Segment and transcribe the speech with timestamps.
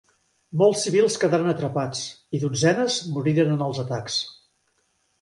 [0.61, 2.03] Molts civils quedaren atrapats,
[2.39, 4.21] i dotzenes moriren en els atacs.